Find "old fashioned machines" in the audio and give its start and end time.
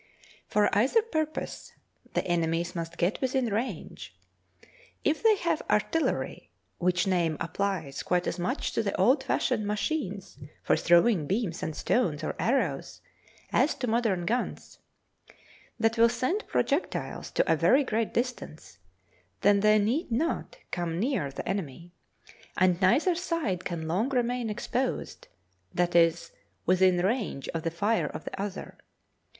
8.99-10.39